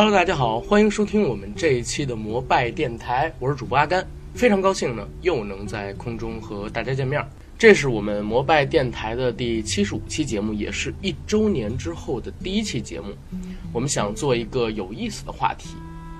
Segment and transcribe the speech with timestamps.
[0.00, 7.20] Hello，大家好，欢迎收听我们这一期的摩拜电台，我是主播阿甘，非常高兴呢，又能在空中和大家见面。
[7.58, 13.08] 这是我们摩拜电台的第七十五期节目，也是一周年之后的第一期节目。
[13.72, 15.70] 我们想做一个有意思的话题，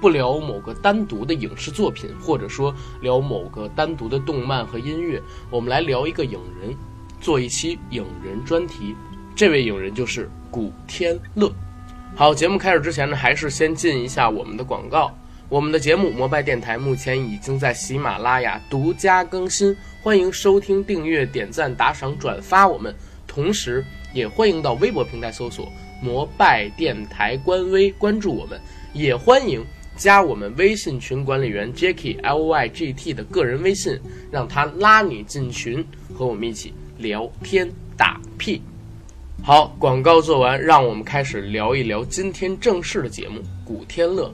[0.01, 5.23] 不聊某个单独的影视作品，或者说聊某个单独的动漫和音乐，
[5.53, 6.75] 我们来聊一个影人，
[7.21, 8.97] 做一期影人专题。
[9.37, 11.49] 这位影人就是古天乐。
[12.15, 15.17] 好，节目开始之前呢，还是先进一下我们的广告。
[15.49, 22.95] 我们的节目《摩拜电台》目前已经在喜马拉雅独家更新，欢迎收听、订阅、点赞、打赏、转发我们。
[23.27, 25.71] 同时，也欢迎到微博平台搜索
[26.03, 28.61] “摩拜电台”官微关注我们，
[28.93, 29.65] 也欢迎
[29.97, 33.97] 加我们微信群管理员 Jacky L Y G T 的个人微信，
[34.31, 38.61] 让他拉你进群，和我们一起聊天打屁。
[39.49, 44.29] 好，广告做完，让我们开始聊一聊今天正式的节目《古天乐》。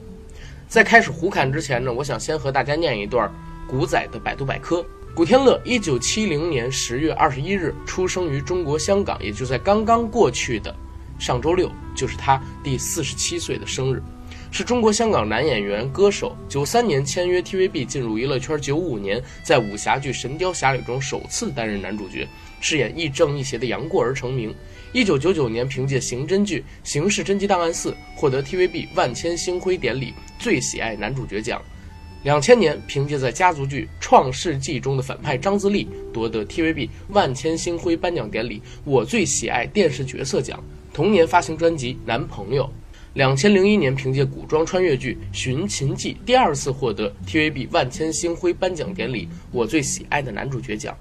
[0.67, 3.33] 在开始胡侃之前呢，我想先和大家念一段
[3.65, 4.85] 古仔的百度百科。
[5.15, 10.75] 古天乐，一九七零年十月二十一日出生于中国香港，也就在刚刚过去的
[11.17, 14.03] 上周六，就是他第四十七岁的生日，
[14.57, 16.33] 是中国香港男演员、歌手。
[16.47, 22.25] 九三年签约 TVB 进入娱乐圈，九五年在武侠剧《神雕侠侣》中首次担任男主角，
[22.61, 24.55] 饰演亦正亦邪的杨过而成名。
[24.93, 31.61] 一九九九年，凭借刑侦剧《刑事侦缉档案四》获得 TVB 万千星辉典礼最喜爱男主角奖。
[32.23, 40.63] 两千年，凭借在家族剧《创世纪》中的反派张自力夺得 TVB 万千星辉颁奖典礼我最喜爱电视角色奖。
[40.93, 42.63] 同年发行专辑《男朋友》。
[43.15, 50.93] 两千零一年，凭借古装穿越剧《寻秦记》第二次获得 TVB 万千星辉颁奖典礼我最喜爱的男主角奖。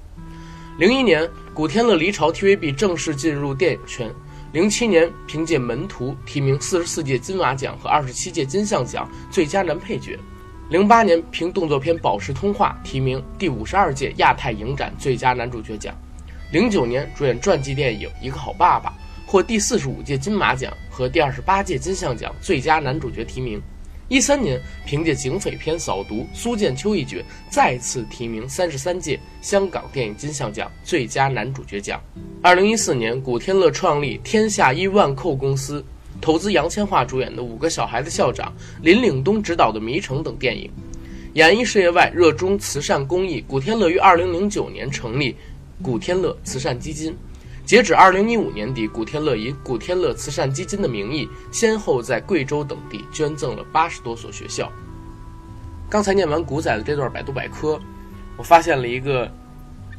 [0.79, 4.09] 零一年，古天乐离巢 TVB，正式进入电影圈。
[4.53, 10.17] 零七年，凭借《门徒》提名四十四届金马奖和二十七届金像奖最佳男配角。
[10.71, 15.93] 零八年，凭动作片《宝石通话》提名第五十二届亚太影展最佳男主角奖。
[16.53, 18.91] 零九年，主演传记电影《一个好爸爸》，
[19.35, 23.61] 获第四十五届金马奖和第二十八届金像奖最佳男主角提名。
[24.07, 32.01] 一三年，凭借警匪片《扫毒》，苏建秋一角再次提名三十三届香港电影金像奖最佳男主角奖。
[32.43, 35.85] 二零一四年，古天乐创立天下一万扣公司，
[36.21, 40.71] 投资杨千嬅主演的《五个小孩的校长》，林岭东执导的《迷城》等电影。
[41.33, 43.45] 演艺事业外，热衷慈善公益。
[43.49, 45.35] 古天乐于二零零九年成立
[45.83, 47.13] 古天乐慈善基金。
[47.65, 54.71] 截止二零一五年底，古天乐以古天乐慈善基金的名义，先后在贵州等地捐赠了八十多所学校。
[55.89, 57.81] 刚才念完古仔的这段百度百科，
[58.37, 59.31] 我发现了一个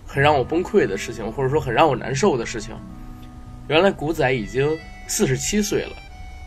[0.06, 2.76] 很让我崩溃的事情，或者说很让我难受的事情。
[3.68, 4.78] 原来古仔已经
[5.08, 5.94] 四十七岁了，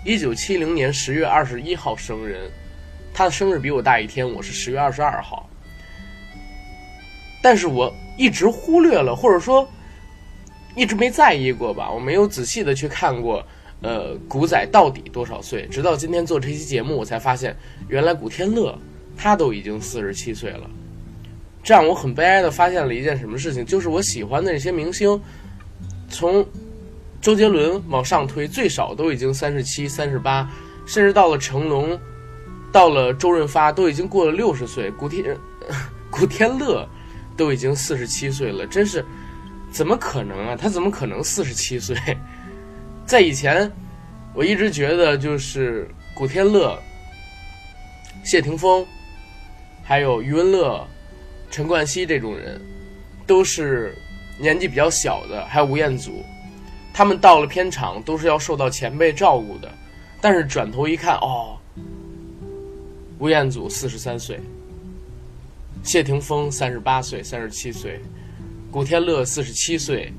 [0.04, 2.48] 一九七零年十月二十一号生人，
[3.12, 5.50] 他的生日比我大一天，我是十月二十二号。
[7.42, 9.68] 但是我一直忽略了，或者说。
[10.78, 13.44] 一直没在意过吧，我没有仔细的去看过，
[13.82, 15.66] 呃，古仔到底多少岁？
[15.66, 17.56] 直到今天做这期节目，我才发现，
[17.88, 18.78] 原来古天乐
[19.16, 20.70] 他都已经四十七岁了。
[21.64, 25.20] 这样我很悲哀的发现了一件什么事情，就是我喜欢的那些明星，
[26.08, 26.46] 从
[27.20, 30.48] 周杰伦往上推，最少都已经三十七、三十八，
[30.86, 31.98] 甚至到了成龙，
[32.70, 34.92] 到了周润发，都已经过了六十岁。
[34.92, 35.36] 古天
[36.08, 36.88] 古天乐
[37.36, 39.04] 都已经四十七岁了，真是。
[39.70, 40.56] 怎么可能啊？
[40.56, 41.96] 他怎么可能四十七岁？
[43.06, 43.70] 在以前，
[44.34, 46.78] 我一直觉得就是古天乐、
[48.24, 48.84] 谢霆锋，
[49.82, 50.86] 还有余文乐、
[51.50, 52.60] 陈冠希这种人，
[53.26, 53.94] 都是
[54.40, 56.24] 年纪比较小的，还有吴彦祖，
[56.92, 59.72] 他们到了片场都是要受到前辈照顾的。
[60.20, 61.56] 但是转头一看，哦，
[63.18, 64.40] 吴彦祖四十三岁，
[65.84, 68.00] 谢霆锋三十八岁、三十七岁。
[68.70, 70.12] 古天乐四十七岁，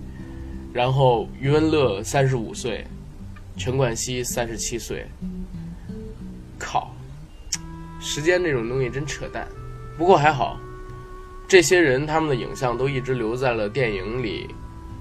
[0.73, 2.83] 然后余文乐三十五岁，
[3.55, 5.05] 陈冠希三十七岁。
[6.57, 6.91] 靠，
[8.01, 9.47] 时间这种东西真扯淡。
[9.99, 10.59] 不过还好，
[11.47, 14.47] 这些人他们的影像都一直留在了电影里，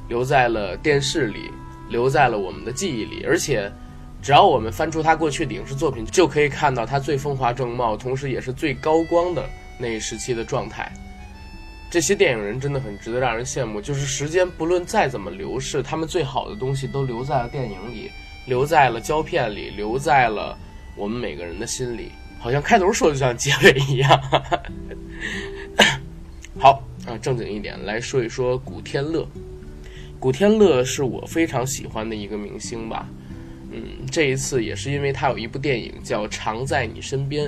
[0.08, 1.50] 留在了电视里，
[1.88, 3.25] 留在了我们的记忆里。
[3.25, 3.73] 而且，
[4.20, 9.43] 只要我们翻出他过去的影视作品，就可以看到他最风华正茂，同时也是最高光的
[9.78, 10.93] 那一时期的状态。
[11.90, 13.81] 这些电影人真的很值得让人羡慕。
[13.81, 18.11] 就是时间不论再怎么流逝，他们最好的东西都留在了电影里，
[18.46, 20.58] 留在了胶片里，留在了
[20.96, 22.12] 我们每个人的心里。
[22.38, 24.11] 好像开头说的像结尾一样。
[26.58, 29.26] 好啊，正经一点来说一说古天乐。
[30.20, 33.08] 古天乐是我非常喜欢的一个明星吧。
[33.70, 37.46] 嗯，这一次也是因为他有一部电影叫《常在你身边》，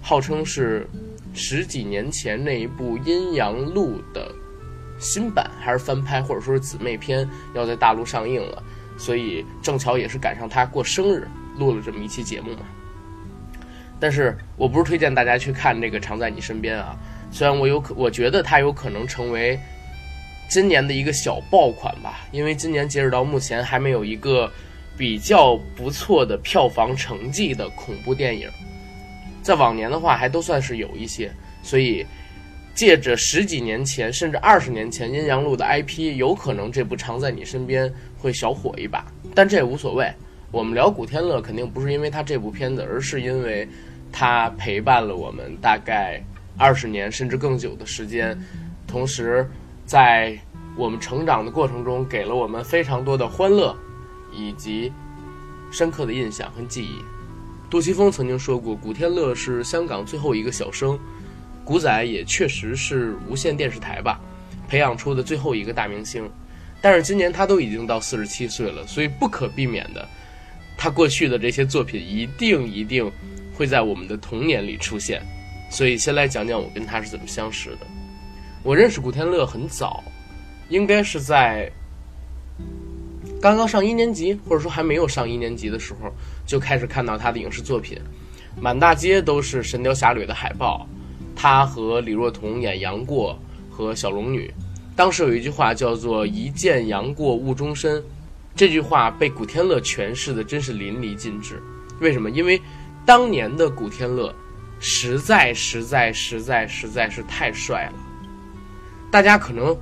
[0.00, 0.88] 号称是
[1.32, 4.30] 十几年前那一部《阴阳路》的
[4.98, 8.62] 新版还是翻拍，或者说是姊妹篇，要在大陆上映了，
[8.98, 11.26] 所以正巧也是赶上他过生日，
[11.58, 12.60] 录了这么一期节目嘛。
[13.98, 16.96] 但是我不是推荐大家去看这个《常在你身边》啊，
[17.30, 19.58] 虽然我有可，我觉得它有可能成为
[20.48, 24.50] 今年的一个小爆款吧，因为今年截止到目前还没有一个。
[24.94, 28.46] 比较不错的票房成绩的恐怖电影，
[29.42, 31.30] 在往年的话还都算是有一些，
[31.62, 32.06] 所以
[32.74, 39.04] 借着十几年前甚至二十年前《阴阳路》的 IP，有可能这部《常在你身边》会小火一把，
[39.34, 40.10] 但这也无所谓。
[40.50, 43.68] 我们聊古天乐，肯定不是因为他这部片子，而是因为
[44.10, 46.22] 他陪伴了我们大概
[46.56, 48.38] 二十年甚至更久的时间，
[48.86, 49.48] 同时
[49.84, 50.38] 在
[50.76, 53.76] 我们成长的过程中，给了我们非常多的欢乐。
[54.34, 54.90] 以及
[55.70, 57.04] 深刻的印象和记忆。
[57.72, 60.98] 杜琪峰曾经说过，古天乐是香港最后一个小生，
[61.64, 64.20] 古仔也确实是无线电视台吧
[64.68, 66.30] 培养出的最后一个大明星。
[66.82, 70.06] 但是今年他都已经到四十七岁了，所以不可避免的，
[70.76, 73.10] 他过去的这些作品一定一定
[73.54, 75.22] 会在我们的童年里出现。
[75.70, 77.86] 所以先来讲讲我跟他是怎么相识的。
[78.62, 80.04] 我认识古天乐很早，
[80.68, 81.72] 应该是在。
[83.42, 86.14] 刚刚上一年级，或者说还没有上一年级的时候，
[86.46, 88.00] 就开始看到他的影视作品，
[88.60, 90.86] 满大街都是《神雕侠侣》的海报。
[91.34, 93.36] 他和李若彤演杨过
[93.68, 94.54] 和小龙女，
[94.94, 98.00] 当时有一句话叫做“一见杨过误终身”，
[98.54, 101.60] 这句话被古天乐诠释的真是淋漓尽致。
[101.98, 102.30] 为什么？
[102.30, 102.62] 因为
[103.04, 104.32] 当年的古天乐
[104.78, 107.94] 实在实在实在实在是太帅了。
[109.10, 109.76] 大家可能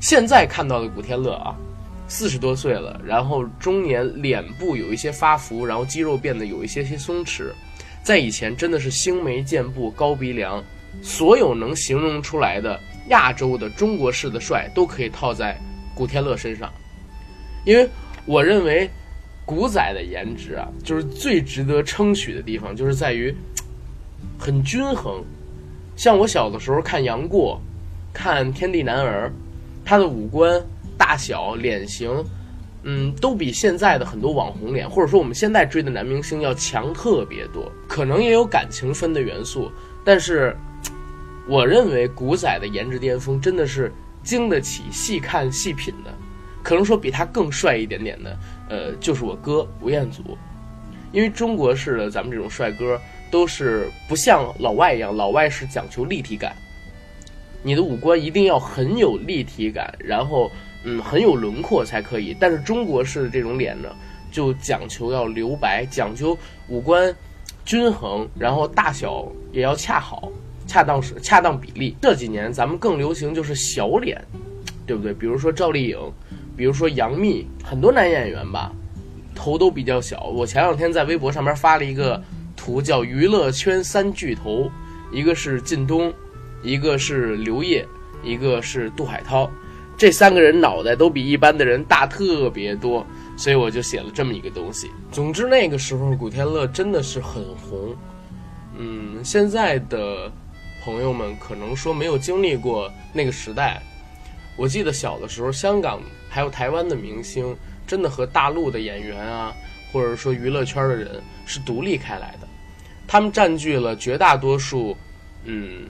[0.00, 1.54] 现在看到的古天乐啊。
[2.14, 7.50] 四十多岁了，然后中年，脸部有一些发福，然后肌肉变得有一些些松弛。
[8.02, 10.62] 在以前，真的是星眉剑步、高鼻梁，
[11.00, 12.78] 所有能形容出来的
[13.08, 15.58] 亚洲的中国式的帅，都可以套在
[15.94, 16.70] 古天乐身上。
[17.64, 17.88] 因为
[18.26, 18.90] 我认为，
[19.46, 23.34] 古仔的颜值啊，就是最值得称许的地方，就是在于
[24.38, 25.24] 很均衡。
[25.96, 27.58] 像我小的时候看杨过，
[28.12, 29.28] 看《天地男儿》，
[29.82, 30.62] 他的五官。
[31.04, 32.24] 大小、脸型，
[32.84, 37.72] 嗯，都比现在的很多网红脸，或者说我们现在追的男明星要强特别多。
[37.88, 39.68] 可能也有感情分的元素，
[40.04, 40.56] 但是，
[41.48, 46.14] 我认为古仔的颜值巅峰真的是经得起细看细品的。
[46.62, 48.38] 可能说比他更帅一点点的，
[48.68, 50.38] 呃，就是我哥吴彦祖，
[51.10, 52.96] 因为中国式的咱们这种帅哥
[53.28, 56.54] 都是不像老外一样，老外是讲求立体感，
[57.60, 60.48] 你的五官一定要很有立体感，然后。
[60.84, 62.36] 嗯，很有轮廓才可以。
[62.38, 63.88] 但是中国式的这种脸呢，
[64.30, 66.36] 就讲求要留白，讲究
[66.68, 67.14] 五官
[67.64, 70.30] 均衡，然后大小也要恰好，
[70.66, 71.96] 恰当是恰当比例。
[72.00, 74.20] 这几年咱们更流行就是小脸，
[74.86, 75.12] 对不对？
[75.12, 75.98] 比如说赵丽颖，
[76.56, 78.72] 比如说杨幂，很多男演员吧，
[79.34, 80.24] 头都比较小。
[80.24, 82.20] 我前两天在微博上面发了一个
[82.56, 84.70] 图，叫娱乐圈三巨头，
[85.12, 86.12] 一个是靳东，
[86.62, 87.86] 一个是刘烨，
[88.24, 89.50] 一个是杜海涛。
[90.02, 93.06] 这三个人脑袋都比一般的人大特别多，
[93.36, 94.90] 所以我就写了这么一个东西。
[95.12, 97.94] 总之那个时候古天乐真的是很红，
[98.76, 100.28] 嗯，现在的
[100.82, 103.80] 朋友们可能说没有经历过那个时代。
[104.56, 107.56] 我记得小的时候，香港还有台湾的明星
[107.86, 109.54] 真的和大陆的演员啊，
[109.92, 112.48] 或者说娱乐圈的人是独立开来的，
[113.06, 114.96] 他们占据了绝大多数，
[115.44, 115.86] 嗯。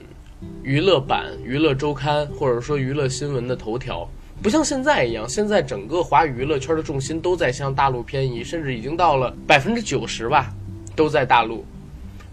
[0.63, 4.09] 娱乐版、娱乐周刊，或者说娱乐新闻的头条，
[4.41, 5.27] 不像现在一样。
[5.27, 10.53] 现在整个华语娱乐圈的重心都在向大陆偏移，甚至已经到了百分之九十吧，
[10.95, 11.65] 都在大陆。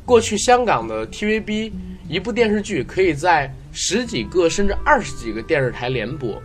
[0.07, 1.73] 过去香港的 TVB
[2.09, 6.41] 一部电视剧可以在十几个甚至二十几个电视台连播，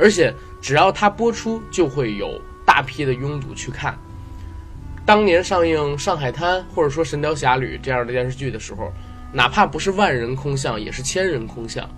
[0.00, 3.96] 而且只要它播出，就会有大批的拥堵去看。
[5.06, 8.92] 当年上映《上海滩》或者说《神雕侠侣》这样的电视剧的时候。
[9.32, 11.88] 哪怕不是万人空巷，也是千人空巷，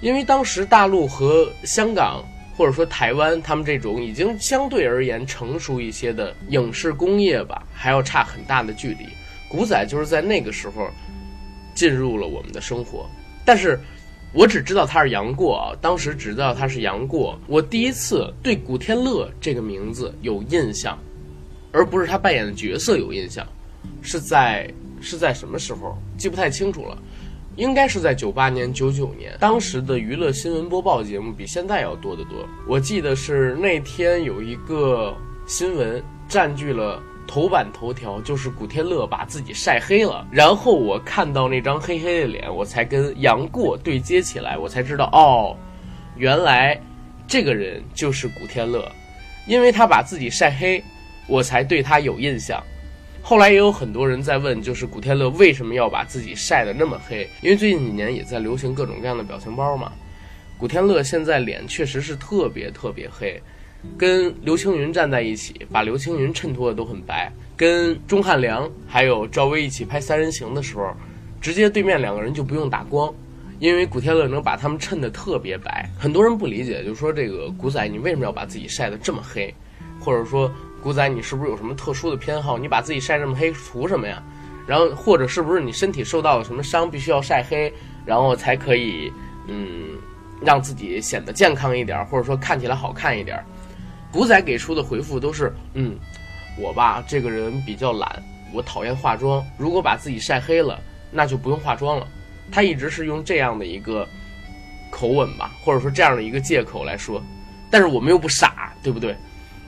[0.00, 2.22] 因为当时大陆和香港
[2.54, 9.06] 或者说台湾，他们这种已经相对而言成熟一些的影视工业吧，还要差很大的距离。
[9.48, 10.90] 古仔就是在那个时候
[11.74, 13.08] 进入了我们的生活，
[13.44, 13.80] 但是
[14.34, 17.40] 我只知道他是杨过啊，当时只知道他是杨过。
[17.46, 20.98] 我第一次对古天乐这个名字有印象，
[21.72, 23.46] 而不是他扮演的角色有印象，
[24.02, 24.68] 是在。
[25.00, 25.96] 是在什么时候？
[26.16, 26.96] 记不太清楚了，
[27.56, 29.36] 应该是在九八年、九九年。
[29.40, 32.48] 当时的娱乐新闻播报节目比现在要多得多。
[32.66, 40.26] 我记得是那天有一个新闻，占据了头版头条，就是古天乐把自己晒黑了。
[40.30, 45.56] 然后我看到那张黑黑的脸，我才跟杨过对接起来，我才知道哦，
[46.16, 46.80] 原来
[47.26, 48.90] 这个人就是古天乐，
[49.46, 50.82] 因为他把自己晒黑，
[51.26, 52.62] 我才对他有印象。
[53.28, 57.28] 后来也有很多人在问，就是古天乐为什么要把自己晒得那么黑？
[57.42, 59.92] 因为最近几年也在流行各种各样的表情包嘛。
[60.56, 63.38] 古天乐现在脸确实是特别特别黑，
[63.98, 67.30] 跟刘青云站在一起，把刘青云衬托的都很白。
[67.54, 70.90] 跟钟汉良还有赵薇一起拍三人行的时候，
[71.38, 73.14] 直接对面两个人就不用打光，
[73.58, 75.86] 因为古天乐能把他们衬得特别白。
[75.98, 79.54] 很多人不理解，就说这个古仔你为什么要把自己晒得这么黑，
[80.00, 80.50] 或者说。
[80.82, 82.56] 古仔，你是不是有什么特殊的偏好？
[82.56, 84.22] 你把自己晒这么黑，图什么呀？
[84.66, 87.72] 然后或者是不是你身体受到了什么伤，必须要晒黑，
[88.04, 89.12] 然后才可以，
[89.46, 89.96] 嗯，
[90.42, 93.42] 让自己显得健康一点，或者说看起来好看一点？
[94.12, 95.98] 古仔给出的回复都是，嗯，
[96.58, 100.78] 我吧这个人比较懒，我讨厌化妆，如果把自己晒黑了，
[101.10, 102.06] 那就不用化妆了。
[102.50, 104.06] 他一直是用这样的一个
[104.90, 107.22] 口吻吧，或者说这样的一个借口来说，
[107.70, 109.16] 但是我们又不傻，对不对？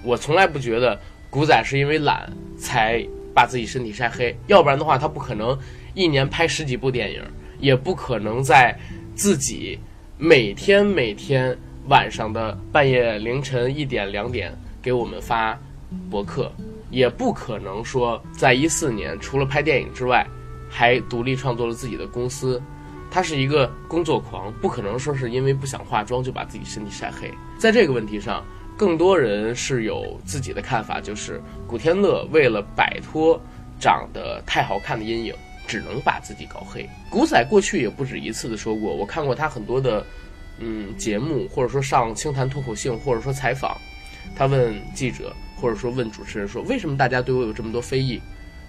[0.02, 5.56] 我从来不觉得古仔是因为懒才把自己身体晒黑，要不然的话，他不可能
[5.94, 7.22] 一年拍十几部电影，
[7.58, 8.76] 也不可能在
[9.14, 9.78] 自己
[10.18, 14.52] 每天每天晚上的半夜凌晨一点两点
[14.82, 15.58] 给我们发
[16.10, 16.50] 博客，
[16.90, 20.26] 也不可能说在一四年除了拍电影之外，
[20.68, 22.60] 还独立创作了自己的公司。
[23.10, 27.30] 他是一个工作狂，不可能说是因为不想化妆就把自己身体晒黑。
[27.58, 28.42] 在这个问题上。
[28.80, 33.38] 更多人是有自己的看法，就是古天乐为了摆脱
[33.78, 35.34] 长得太好看的阴影，
[35.66, 36.88] 只能把自己搞黑。
[37.10, 40.02] 古仔过去也不止一次的说过，我看过他很多的
[40.60, 43.76] 嗯节目，或者说上清谈脱口秀，或者说采访，
[44.34, 48.18] 他问记者或者说问主持人说，为什么大家对我有这么多非议？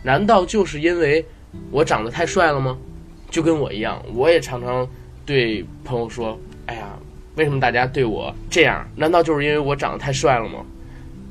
[0.04, 1.26] 难道就是因为
[1.72, 2.78] 我长得太帅了吗？
[3.30, 4.86] 就跟我一样，我也常常
[5.26, 7.00] 对朋友说，哎呀。
[7.36, 8.86] 为什么大家对我这样？
[8.96, 10.66] 难道就是因为我长得太帅了吗？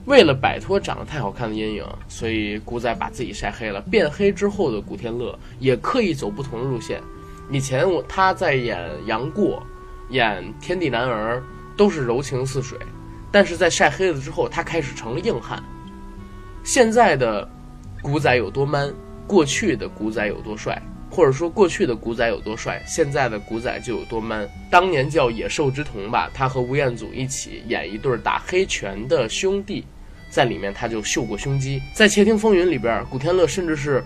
[0.06, 3.80] 为了摆脱长得太好看的阴影，所以古仔把自己晒黑了。
[3.82, 7.00] 变黑之后的古天乐也刻意走不同的路线。
[7.50, 9.62] 以前我他在演杨过、
[10.08, 11.42] 演天地男儿
[11.76, 12.78] 都是柔情似水，
[13.30, 15.62] 但是在晒黑了之后，他开始成了硬汉。
[16.64, 17.48] 现在的
[18.02, 18.92] 古仔有多 man，
[19.26, 20.80] 过去的古仔有多帅。
[21.10, 24.48] 或者说过去的古仔有多帅，现在的古仔就有多 man。
[24.70, 29.84] 当年叫野兽之瞳吧，他和吴彦祖一起演一对打黑拳的兄弟，
[30.30, 31.82] 在里面他就秀过胸肌。
[31.92, 34.04] 在《窃听风云》里边，古天乐甚至是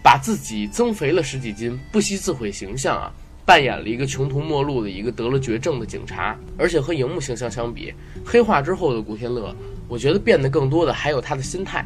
[0.00, 3.12] 把自己增肥了十几斤，不惜自毁形象啊，
[3.44, 6.38] 扮演了一个穷途末路的一个得了绝症的警察。
[6.56, 7.92] 而且和荧幕形象相比，
[8.24, 9.52] 黑化之后的古天乐，
[9.88, 11.84] 我觉得变得更多的还有他的心态。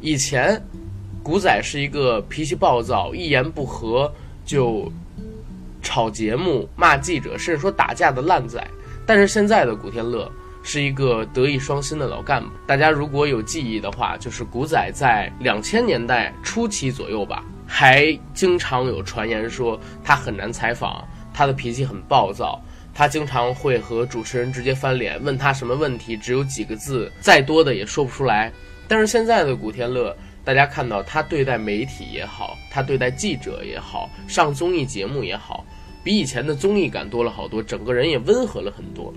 [0.00, 0.58] 以前。
[1.22, 4.12] 古仔是一个脾气暴躁、一言不合
[4.44, 4.90] 就
[5.80, 8.62] 吵节目、骂记者，甚至说打架的烂仔。
[9.06, 10.30] 但是现在的古天乐
[10.64, 12.50] 是一个德艺双馨的老干部。
[12.66, 22.60] 大家如果有记忆的话，就是古仔在两千年代初期左右吧，还经常有传言说他很难采访，他的脾气很暴躁，
[22.92, 28.52] 他经常会和主持人直接翻脸，问他什么问题只有几个字，再多的也说不出来。
[28.88, 30.16] 但是现在的古天乐。
[30.44, 35.64] 大家看到他对待媒体也好，他对待记者也好，上综艺节目也好，
[36.02, 39.12] 比以前的综艺感多了好多，整个人也温和了很多。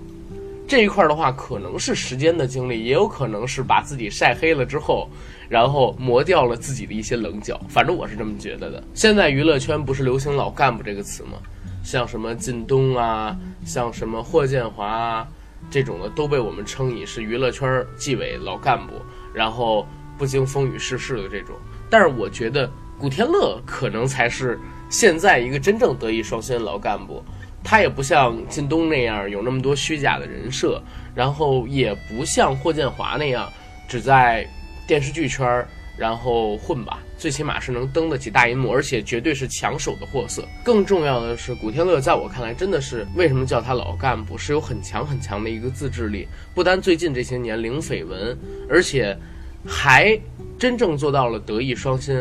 [0.68, 5.08] 这一块的话，可能是时间的经历，也有可能是把自己晒黑了之后，
[5.48, 7.60] 然后磨掉了自己的一些棱角。
[7.68, 8.82] 反正我是这么觉得的。
[8.94, 11.38] 现在娱乐圈不是流行“老干部”这个词吗？
[11.84, 15.28] 像什么靳东啊，像什么霍建华啊，
[15.70, 18.94] 这种的都被我们称以是娱乐圈纪委老干部，
[19.34, 19.84] 然后。
[20.16, 21.56] 不经风雨世事的这种，
[21.90, 24.58] 但是我觉得古天乐可能才是
[24.88, 27.22] 现在一个真正德艺双馨的老干部。
[27.68, 30.80] 他也不像靳东那样有那么多虚假的人设，
[31.16, 33.52] 然后也不像霍建华那样
[33.88, 34.48] 只在
[34.86, 35.66] 电视剧圈儿
[35.98, 37.00] 然后混吧。
[37.18, 40.46] 最起码是能登得起大银幕，而且绝对是抢手的货色。
[40.62, 46.28] 更重要的是，古天乐在我看来真的是为什么叫他老干部，是有很强很强的一个自制力。
[46.54, 48.38] 不单最近这些年零绯闻，
[48.70, 49.18] 而且。
[49.66, 50.18] 还
[50.58, 52.14] 真正做到了德艺双馨，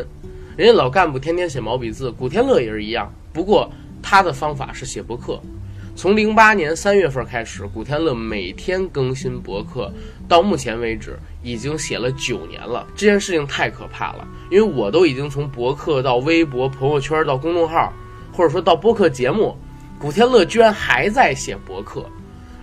[0.57, 3.13] 人家老干部天天写毛笔字，古天乐也是一样。
[3.31, 3.71] 不过
[4.01, 5.39] 他的方法是写博客，
[5.95, 9.91] 从零八年三月份开始，古天乐每天更新博客，
[10.27, 12.85] 到目前为止已经写了九年了。
[12.95, 17.93] 这件事情太可怕了，因为我都已经从博客到微博、朋友圈到公众号，
[18.31, 19.55] 或者说到播客节目，
[19.99, 22.05] 古天乐居然还在写博客，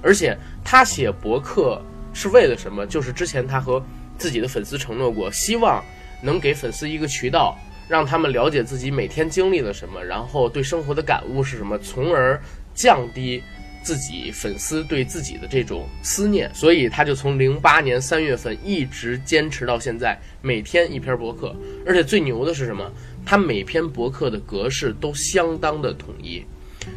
[0.02, 1.80] 而且他写博客
[2.12, 2.86] 是为了什么？
[2.86, 3.82] 就是之前他和
[4.22, 5.84] 自己的粉丝承诺过，希望
[6.22, 12.40] 能给粉丝一个渠道，让他们了解自己每天经历了什么，然后对生活的感悟是什么，从而
[12.72, 13.42] 降低
[13.82, 16.48] 自己粉丝对自己的这种思念。
[16.54, 21.52] 所以他就从零八年三月份一直坚持到现在，每天一篇博客。
[21.84, 22.88] 而且最牛的是什么？
[23.26, 26.44] 他每篇博客的格式都相当的统一，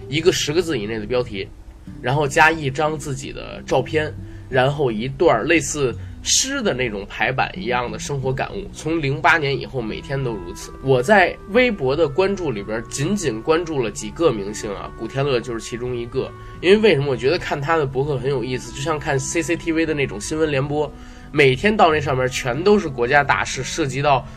[0.07, 1.47] 一个十个字以内的标题，
[2.03, 4.13] 然后加一张自己的照片，
[4.47, 8.67] 然后一段类似诗的那种排版一样的生活感悟。
[8.73, 10.73] 从零八年以后，每天都如此。
[10.81, 16.29] 我在微博的关注里边，仅仅关注了几个明星啊，古天乐就是其中一个。
[16.61, 17.11] 因为为什么？
[17.11, 20.91] 我觉得看他的博客很有意思，就像看 CCTV 的那种新闻联播，
[21.31, 24.27] 每天到那上面全都是国家大事，涉及到，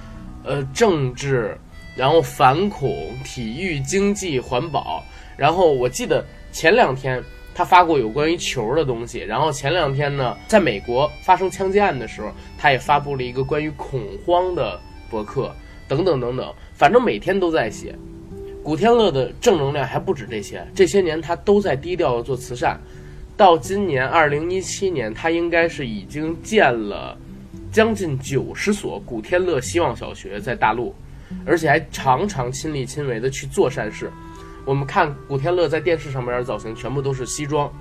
[0.44, 1.58] 呃，政治。
[1.96, 5.02] 然后反恐、体育、经济、环保。
[5.36, 7.20] 然后我记得前两天
[7.58, 9.18] 他发过有关于球的东西。
[9.18, 14.78] 然后前两天呢，在美国发生枪击案的时候，他也发布了一个关于恐慌的
[15.10, 15.52] 博客，
[15.88, 16.54] 等等等等。
[16.72, 17.92] 反正每天都在写。
[18.62, 22.78] 古天乐的正能量还不止这些，这些年他都在低调的做慈善。
[23.36, 27.18] 到今年二零一七年，他应该是已经建了
[27.72, 30.94] 将近九十所古天乐希望小学在大陆。
[31.44, 34.10] 而且还常常亲力亲为的去做善事。
[34.68, 37.72] 我们看古天乐在电视上面的造型，全部都是西装，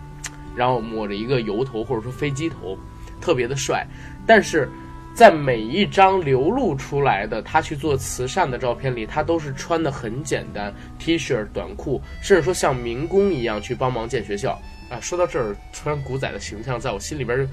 [0.56, 2.78] 然后抹着一个油头或者说飞机头，
[3.20, 3.86] 特别的帅。
[4.26, 4.70] 但是
[5.14, 14.58] 在每一张流露出来的他去做慈善的照片里，他都是穿的很简单，T 恤、短裤，甚至说像民工一样去帮忙建学校。
[14.90, 17.46] 啊，说到这儿，突然古仔的形象在我心里边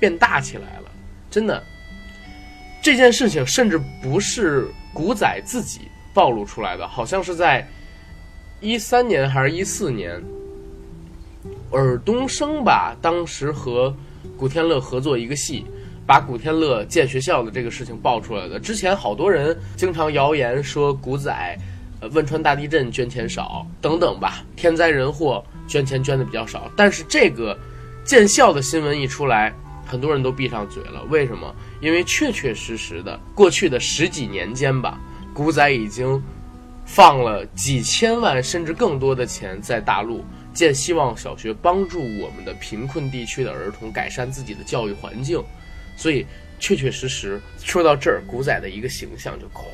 [0.00, 0.90] 变大起来了，
[1.30, 1.62] 真的。
[2.80, 5.82] 这件事情甚至不是古仔自己
[6.14, 7.68] 暴露出来的，好像是在
[8.64, 10.18] 一三年还是一四年，
[11.70, 13.94] 尔冬升吧，当时和
[14.38, 15.66] 古天乐合作一个戏，
[16.06, 18.58] 把古天乐建学校的这个事情爆出来的。
[18.58, 21.58] 之前好多人经常谣言说古仔，
[22.00, 26.70] 呃，汶川大地震捐钱少等等吧，天灾人祸捐钱捐的比较少。
[26.74, 27.54] 但是这个
[28.02, 29.54] 建校的新闻一出来。
[29.86, 31.54] 很多人都闭上嘴了，为什么？
[31.82, 34.98] 因为确确实实的，过去的十几年间吧，
[35.34, 36.20] 古仔已经
[36.84, 45.42] 放了几千万甚至更多的钱在大陆建希望小学，帮助我们的贫困地区的儿童改善自己的教育环境。
[45.96, 46.26] 所以，
[46.58, 49.64] 确确实实说到这儿，古仔的一个形象就咵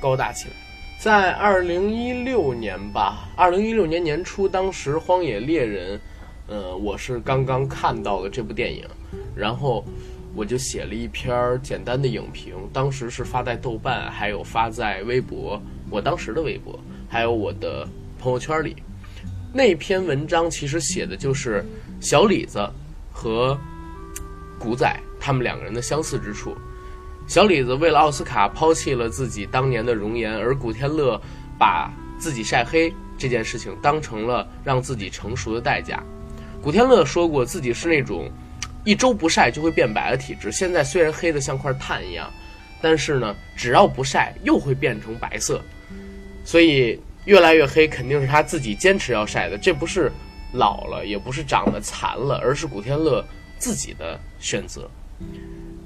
[0.00, 0.54] 高大起来。
[0.98, 5.96] 在二零一六年吧，二零一六年年初，当时《荒野猎人》，
[6.46, 8.84] 呃，我是刚刚看到了这部电影。
[9.34, 9.84] 然后
[10.34, 17.86] 我就写了一篇简单的影评，当时是发在豆瓣，还有发在微博，我当时的微博，还有我的
[18.18, 18.76] 朋友圈里。
[19.52, 21.64] 那篇文章其实写的就是
[22.00, 22.64] 小李子
[23.12, 23.58] 和
[24.58, 26.56] 古仔他们两个人的相似之处。
[27.26, 31.20] 小李子为了奥斯卡抛弃了自己当年的容颜，而古天乐
[31.58, 36.02] 把自己晒黑这件事情当成了让自己成熟的代价。
[36.62, 38.30] 古天乐说过自己是那种。
[38.82, 42.30] 一周不晒就会变白的体质，现在虽然黑的像块炭一样，
[42.80, 45.60] 但是呢，只要不晒又会变成白色，
[46.50, 49.56] 所以越来越黑肯定是他自己坚持要晒的。
[49.56, 50.10] 这不是
[50.54, 53.24] 老了，也不是长得残了，而是古天乐
[53.56, 54.90] 自己的选择。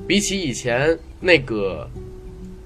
[0.09, 1.87] 比起以前那个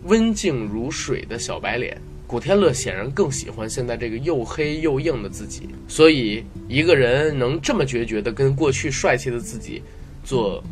[0.05, 5.69] 温静如水的小白脸，古天乐显然更喜欢现在这个又黑又硬的自己。
[5.89, 9.83] 所以，一个人能这么决绝的跟过去帅气的自己。
[10.23, 10.63] 做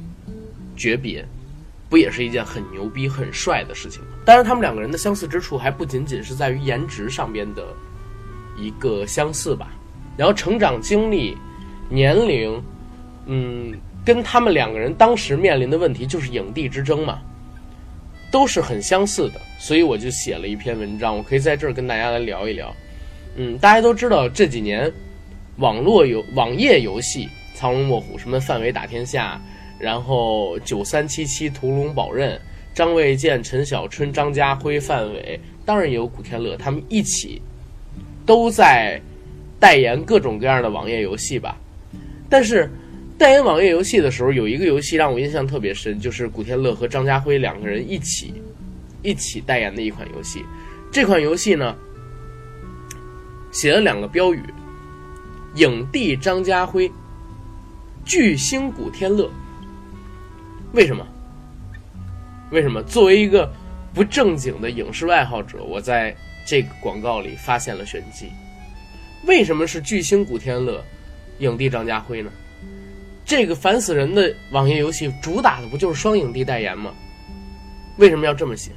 [0.76, 1.26] 诀别，
[1.88, 4.08] 不也是一件很牛逼、很帅的事情吗？
[4.24, 7.64] 当然，他们两个人的相似之处还不仅仅是在于颜值上边的
[8.56, 9.68] 一个相似吧。
[10.16, 11.36] 然后，成长经历、
[11.88, 12.62] 年龄，
[13.26, 13.72] 嗯，
[14.04, 17.20] 跟他们两个人当时面临的问题就是影帝之争嘛，
[18.30, 19.40] 都是很相似的。
[19.58, 22.74] 所以我就写了一篇文章，我可以在这儿跟大家来聊一聊。
[23.36, 24.92] 嗯，大家都知道这几年
[25.58, 27.28] 网络游、网页游戏。
[27.54, 29.40] 藏龙卧虎，什么范围打天下，
[29.78, 32.40] 然后九三七七屠龙宝刃，
[32.74, 37.40] 张卫健、陈小春、张家辉、范伟，当然也有古天乐，他们一起
[38.24, 39.00] 都在
[39.60, 41.56] 代言各种各样的网页游戏吧。
[42.28, 42.70] 但是
[43.18, 48.34] 代言网页游戏的时候，有一个游戏让我印象特别深，就是古天乐和张家辉两个人一起
[49.02, 50.44] 一起代言的一款游戏。
[50.90, 51.76] 这款游戏呢，
[53.52, 54.42] 写了两个标语：
[55.54, 56.90] 影帝张家辉。
[58.04, 59.28] 巨星古天乐，
[60.76, 61.06] 为什么？
[62.50, 62.82] 为什么？
[62.82, 63.50] 作为一个
[63.94, 66.14] 不正经的影视爱好者，我在
[66.46, 68.30] 这个广告里发现了玄机。
[69.26, 70.84] 为什么是巨星古天乐，
[71.38, 72.30] 影帝张家辉呢？
[73.24, 76.92] 这个烦死人的网页游戏主打的不就是双影帝代言吗？
[77.96, 78.70] 为什么要这么写？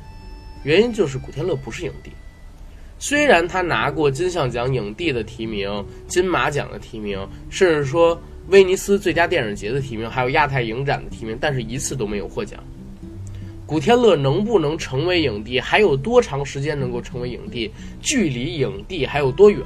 [0.64, 2.12] 原因就是古天乐不是影帝，
[2.98, 12.60] 虽然他拿过金像奖影帝的提名、金马奖的提名，甚至说威尼斯最佳电影节的提名，还有亚太影展的提名，但是一次都没有获奖。
[13.66, 19.64] 古天乐能不能成为影帝，还有多长时间能够成为影帝，距离影帝还有多远？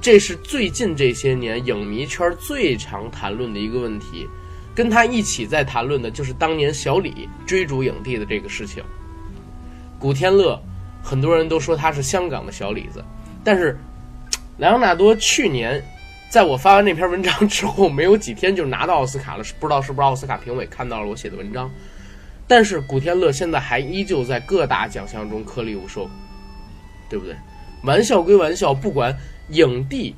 [0.00, 4.26] 这是最近这些年影迷圈最常谈论的一个问题。
[4.74, 8.82] 跟他一起在谈论的就是当年小李追逐影帝的这个事情。
[9.98, 10.58] 古天乐，
[11.02, 13.04] 很多人都说他是香港的小李子，
[13.44, 13.76] 但是
[14.56, 15.84] 莱昂纳多去年
[16.30, 21.68] 在我发完那篇文章之后，没有几天就拿到奥斯卡了，不知道是不是奥斯卡评委看到了我写的文章。
[22.46, 26.08] 但是古天乐现在还依旧在各大奖项中颗粒无收，
[27.08, 27.34] 对不对？
[27.82, 29.12] 玩笑归玩笑，不管
[29.48, 30.14] 影帝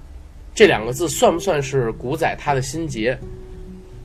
[0.55, 3.19] 这两个字算不算是古仔他的心结，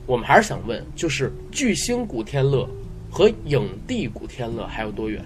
[0.06, 2.66] 我们还是想问，就是巨星古天乐
[3.10, 5.22] 和影帝古天乐还有多远？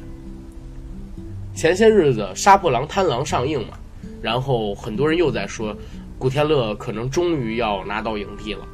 [1.55, 3.79] 前些日子《杀破狼·贪狼》上映嘛，
[4.21, 5.77] 然后很多人又在说，
[6.23, 8.65] 古天乐可能终于要拿到影帝了。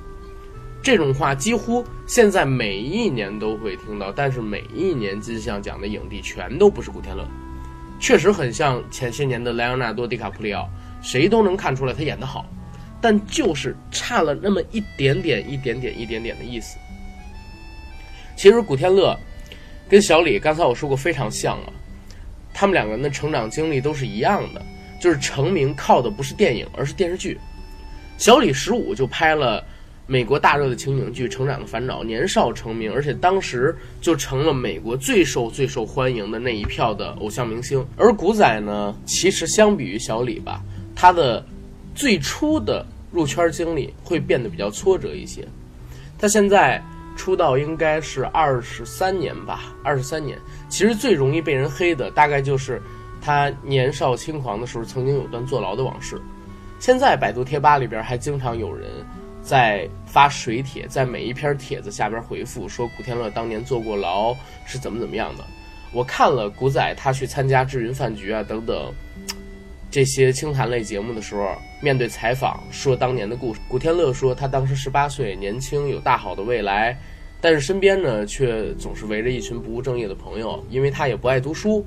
[0.82, 7.26] 这种话几乎现在每一年都会听到，但是每一年金像奖的影帝全都不是古天乐，
[7.98, 10.68] 确实很像前些年的莱昂纳多·迪卡普里奥，
[11.00, 12.44] 谁都能看出来他演得好，
[13.00, 16.76] 但就是差了那么一点点、一点点、一点点的意思。
[18.36, 19.18] 其实古天乐
[19.88, 21.72] 跟小李刚才我说过非常像啊。
[22.52, 24.60] 他们两个人的成长经历都是一样的，
[25.00, 27.38] 就是成名靠的不是电影，而是电视剧。
[28.16, 29.64] 小李十五就拍了
[30.06, 37.84] 美国大热的情景剧《成长的烦恼》，年少成名，而且当时就成了美国最受最受欢迎的那一票的偶像明星。
[37.96, 40.62] 而古仔呢，其实相比于小李吧，
[40.94, 41.44] 他的
[41.94, 45.46] 最初的入圈经历会变得比较挫折一些。
[46.18, 46.82] 他现在。
[47.18, 50.38] 出道应该是二十三年吧，二十三年。
[50.68, 52.80] 其实最容易被人黑的，大概就是
[53.20, 56.20] 他年少轻狂的时候曾经有段坐牢的往事。
[56.80, 58.88] 现在百度贴吧里边还经常有人
[59.42, 64.34] 在发水帖，在每一篇帖子下边回复说古天乐当年坐过牢
[64.66, 65.44] 是怎么怎么样的。
[65.92, 68.92] 我看了古仔他去参加智云饭局啊等等。
[69.90, 76.94] 这些清谈类节目的时候，面对采访说当年的故事，古天乐说他当时十八岁，年轻有大好的未来，
[77.40, 81.86] 但是身边呢却总是围着一群不务正业的朋友，因为他也不爱读书，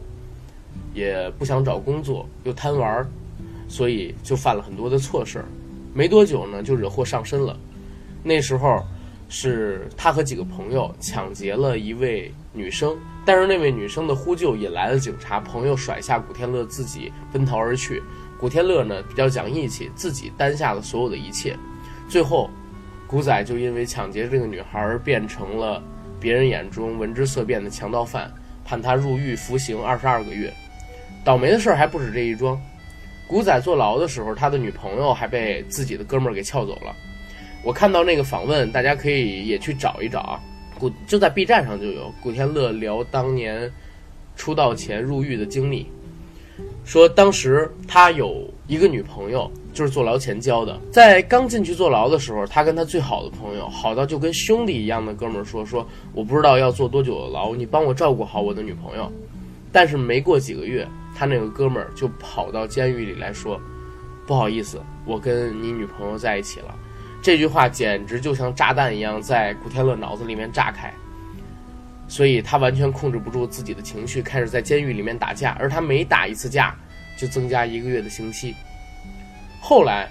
[0.93, 3.05] 也不想找工作，又贪玩，
[3.67, 5.45] 所以就犯了很多的错事儿，
[5.93, 7.57] 没多久呢就惹祸上身了。
[8.23, 8.83] 那时候
[9.29, 12.31] 是他和几个朋友抢劫了一位。
[12.53, 18.03] 女生，但是那位女生的呼救引来了警察，朋友甩下古天乐自己奔逃而去。
[18.37, 21.55] 古天乐呢比较讲义气，自己担下了所有的一切。
[22.09, 22.49] 最后，
[23.07, 25.81] 古仔就因为抢劫这个女孩变成了
[26.19, 28.29] 别人眼中闻之色变的强盗犯，
[28.65, 30.53] 判他入狱服刑二十二个月。
[31.23, 32.59] 倒霉的事儿还不止这一桩，
[33.27, 36.95] 古仔坐牢的时候，他的女朋友还被自己的哥们儿给撬走了。
[37.63, 40.39] 我看到那个访问，大家可以也去找一找啊。
[40.79, 43.71] 古就在 B 站上就有古天乐聊当年
[44.35, 45.85] 出道前入狱的经历，
[46.83, 50.75] 说当时他有一个女朋友，就是坐牢前交的。
[50.91, 59.11] 在刚进去坐牢的时候，他跟他最好的朋友，好到就跟兄弟一样的哥们儿说：“说我不知道要坐多久的牢，你帮我照顾好我的女朋友。”
[59.71, 60.85] 但是没过几个月，
[61.21, 63.61] 他那个哥们儿就跑到监狱里来说
[64.25, 66.75] ：“不好意思，我跟你女朋友在一起了。”
[67.21, 70.91] 这句话简直就像炸弹一样在古天乐脑子里面炸开，
[72.07, 76.75] 所以他完全控制不住自己的情绪，开始在监狱里面打架，而他每打一次架
[77.15, 78.55] 就增加一个月的刑期。
[79.61, 80.09] 后来，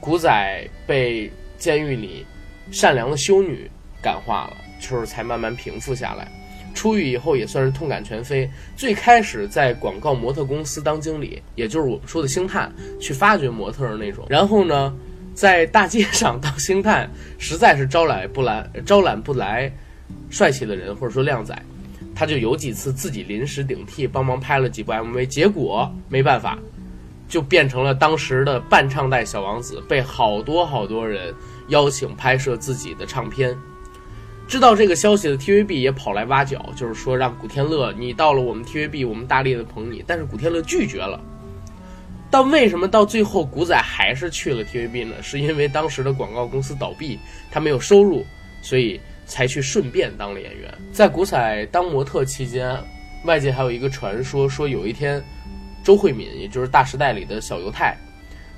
[0.00, 2.26] 古仔被监狱里
[2.70, 3.70] 善良的修女
[4.02, 6.28] 感化了，就是才慢慢平复下来。
[6.74, 14.26] 出狱以后也算是痛改前非，最开始在广告模特公司当经理，也就是我们说的星探，去发掘模特的那种。
[14.28, 14.94] 然后呢？
[15.34, 19.72] 在大街上当星探，实在是招揽不来，招揽不来
[20.28, 21.58] 帅气的人，或者说靓仔，
[22.14, 26.58] 他就有几次自己临时顶替，帮忙拍了几部 MV，结果没办法，
[27.30, 31.34] 就变成了当时的伴唱带小王子，被好多好多人
[31.68, 33.56] 邀请拍摄自己的唱片。
[34.48, 41.18] 知道这个消息的 TVB 也跑来挖角，就是说让古天乐你到了我们 TVB，我们大力的捧你，但是古天乐拒绝了。
[42.30, 45.14] 但为什么到最后古仔还是去了 TVB 呢？
[45.22, 47.18] 是因为当时的广告公司倒闭，
[47.50, 48.24] 他没有收入，
[48.62, 50.72] 所以才去顺便当了演员。
[50.92, 52.76] 在古仔当模特期间，
[53.24, 55.22] 外界还有一个传说，说有一天，
[55.84, 57.96] 周慧敏，也就是《大时代》里的小犹太，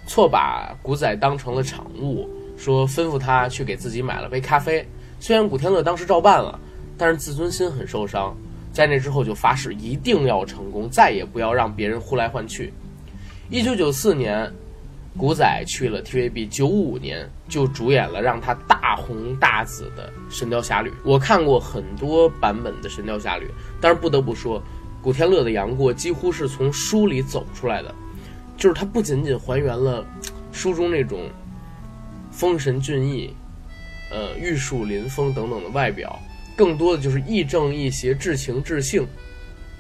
[0.07, 4.87] 错把古仔当成了场务，说吩咐他去给自己买了杯咖啡。
[5.25, 6.61] 虽然古天乐当时照办了，
[6.99, 8.37] 但是自尊心很受伤。
[8.75, 12.75] 在那之后就发誓一定要成功，再也不要让别人呼来唤去。
[13.49, 14.53] 一九九四年，
[15.17, 20.91] 古仔去了 TVB，九五年就主演了让他大红大紫的《神雕侠侣》。
[21.03, 23.47] 我看过很多版本的《神雕侠侣》，
[23.81, 24.63] 但是不得不说，
[25.01, 27.95] 古天乐的杨过几乎是从书里走出来的，
[28.59, 30.05] 就是他不仅仅还原了
[30.53, 31.31] 书中那种
[32.31, 33.35] 风神俊逸、
[34.15, 36.17] 呃玉树临风等等的外表，
[36.55, 39.05] 更多的就是亦正亦邪、至情至性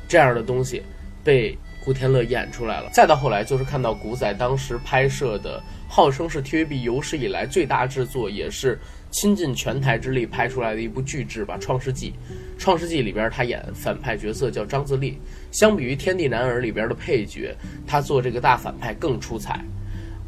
[0.09, 0.83] 这样的东西
[1.23, 1.57] 被。
[1.85, 12.11] 古天乐演出来了，再到后来就是看到古仔当时拍摄的，号称是 TVB 有史以来最大制作，也是倾尽全台之力拍出来的一部巨制吧，《创世纪》。
[12.59, 15.18] 《创世纪》里边他演反派角色叫张自力，
[15.53, 17.55] 相比于《天地男儿》里边的配角，
[17.87, 19.62] 他做这个大反派更出彩，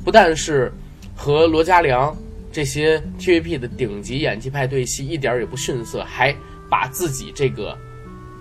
[0.04, 0.70] 不但是
[1.14, 2.14] 和罗嘉良
[2.56, 6.34] 这些 TVB 的顶级演技派对戏一点也不逊色，还
[6.70, 7.76] 把自己这个。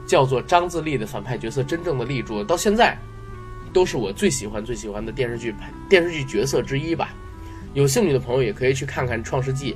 [0.07, 2.97] 叫做张自力的反派角色真正的立住了，到现在
[3.73, 5.53] 都是我最喜欢最喜欢的电视剧
[5.89, 7.13] 电视剧角色之一吧。
[7.73, 9.73] 有兴趣的朋友也可以去看看《创世纪》，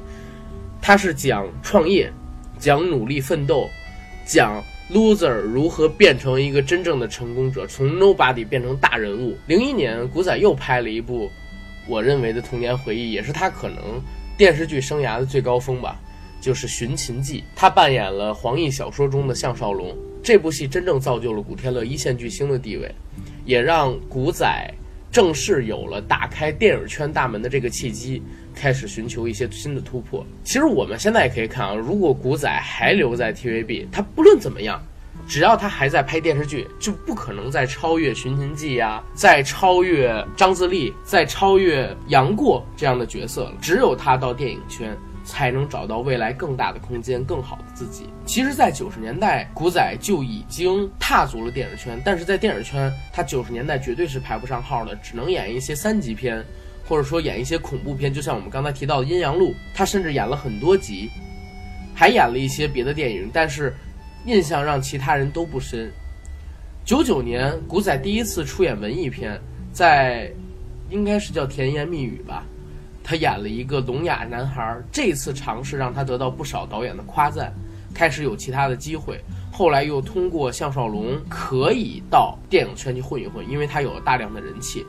[0.82, 2.10] 它是讲创业、
[2.58, 3.68] 讲努力奋斗、
[4.26, 9.38] 讲 loser 如何变成一个真正的成功者，从 nobody 变成大人物。
[9.48, 11.30] 零一年，古仔又拍了一部
[11.90, 14.02] 我认为的童年回忆，也是他可能
[14.40, 16.00] 电视剧生涯的最高峰吧，
[16.40, 19.94] 就是《寻秦记》，他扮演了黄奕小说中的项少龙。
[20.24, 22.90] 这部戏真正造就了古天乐一线巨星的地位，
[23.44, 24.74] 也让古仔
[25.12, 28.24] 正式有了打开电影圈大门的这个契机，
[28.56, 30.26] 开始寻求一些新的突破。
[30.42, 34.82] 其实我们现在也可以看啊，如果古仔还留在 TVB，他不论怎么样，
[35.28, 43.54] 只要他还在拍电视剧，就不可能再超越《寻秦记》呀，再超越张自力，再超越杨过这样的角色了。
[43.62, 44.98] 只有他到电影圈。
[45.26, 48.10] 才能找到未来更大的空间，更好的自己。
[48.26, 56.44] 其实，在九十年代，古仔就已经踏足了电影圈，但是在电影圈，他九十年代绝对是排不上号的，只能演一些三级片，
[56.88, 58.12] 或者说演一些恐怖片。
[58.12, 61.12] 就像我们刚才提到的《阴阳路》，他甚至演了很多集，
[61.94, 63.76] 还演了一些别的电影，但是
[64.26, 65.92] 印象让其他人都不深。
[66.86, 69.40] 九九年，古仔第一次出演文艺片，
[69.72, 70.32] 在
[70.90, 72.44] 应该是叫《甜言蜜语》吧。
[73.04, 77.54] 他演了一个聋哑男孩，这次尝试让他得到不少导演的夸赞，
[77.94, 79.20] 开始有其他的机会。
[79.52, 84.86] 后来又通过项少龙可以到电影圈去混一混，因为他有了大量的人气。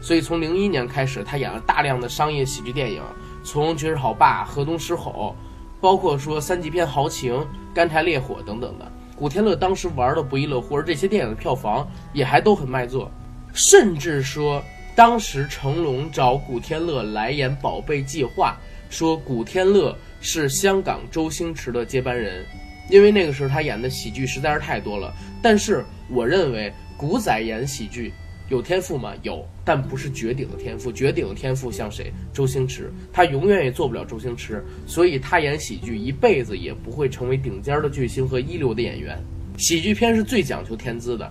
[0.00, 3.02] 所以从零一年开始，他演了大量的商业喜剧电影，
[3.42, 5.36] 从《绝世好爸》《河东狮吼》，
[5.80, 7.34] 包括说三级片《豪情》
[7.74, 8.90] 《干柴烈火》等等的。
[9.16, 13.10] 古天乐当时玩的不亦乐乎，而这些电影的票房也还都很卖座，
[13.52, 14.62] 甚至说。
[14.94, 18.58] 当时成龙找古天乐来演《宝贝计划》，
[18.92, 22.44] 说古天乐是香港周星驰的接班人，
[22.90, 25.14] 因为那个时候他演的喜剧实在是太多了。
[25.40, 28.12] 但是我认为古仔演喜剧
[28.48, 29.12] 有天赋吗？
[29.22, 30.90] 有，但不是绝顶的天赋。
[30.90, 32.10] 绝顶的天赋像谁？
[32.32, 39.18] 周星驰，他永远也做不了周星驰，所以他演喜剧一辈子也不会成为顶尖的巨星和一流的演员。
[39.58, 41.30] 喜剧片是最讲究天资的，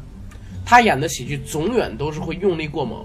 [0.65, 3.03] 他演的喜剧总远都是会用力过猛。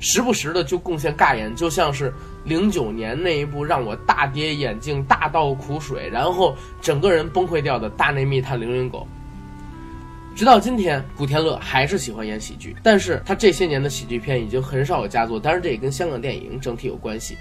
[0.00, 2.12] 时不时的就贡献尬演，就像是
[2.44, 9.08] 零九年那一部让我大跌眼镜、大倒苦水，然后整个人崩溃掉的《大内密探凌云狗》。
[10.36, 15.38] 直到今天，古天乐还是喜欢演喜剧，但是他这些年的喜剧片已经很少有佳作。
[15.38, 17.36] 当然，这也跟香港电影整体有关系。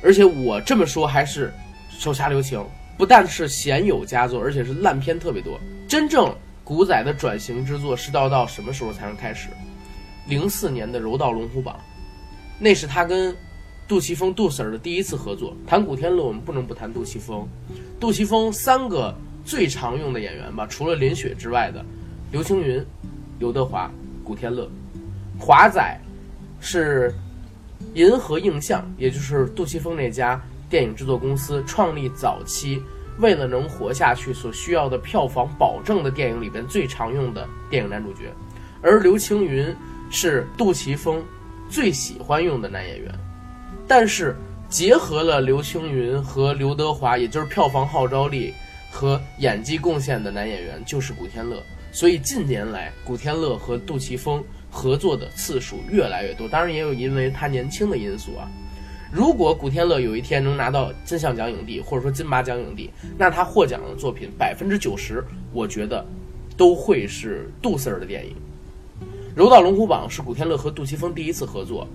[0.00, 1.52] 而且我这么说还是
[1.90, 2.64] 手下留情，
[2.96, 5.58] 不但是鲜有佳作，而且是烂片特别多。
[5.88, 9.48] 真正古仔的转型之作是到到什么时候才能开始？
[10.28, 11.74] 零四年的《柔道龙虎榜》。
[12.60, 13.34] 那是他跟
[13.88, 15.52] 杜琪峰杜 Sir 的第一次合作。
[15.66, 17.44] 谈古天乐，我们不能不谈杜琪峰。
[17.98, 19.12] 杜琪峰三个
[19.44, 21.84] 最常用的演员吧，除了林雪之外的，
[22.30, 22.84] 刘青云、
[23.38, 23.90] 刘德华、
[24.22, 24.68] 古天乐。
[25.38, 26.00] 华仔
[26.60, 27.12] 是
[27.94, 32.80] 银河映像，也就是杜琪峰那家电影制作公司创立早期，
[33.18, 38.32] 为了能活下去所需要的票房保证的电影里边最常用的电影男主角。
[38.80, 39.74] 而刘青云
[40.10, 41.22] 是杜琪峰。
[41.68, 43.14] 最喜欢用的男演员，
[43.86, 44.34] 但是
[44.68, 48.52] 结合了刘青云和刘德华，也就是票房号召力
[48.90, 51.62] 和演技贡献的男演员，就是古天乐。
[51.92, 56.48] 所以近年来，古天乐和杜琪峰合作的次数越来越多。
[56.48, 58.48] 当然，也有因为他年轻的因素啊。
[59.12, 66.06] 如果古天乐有一天能拿到金像奖影帝，或者说金马奖影帝，那他获奖的作品百分之九十，我觉得
[66.56, 68.36] 都会是杜 Sir 的电影。
[69.34, 71.88] 《柔道龙虎榜》是古天乐和杜琪峰第一次合作，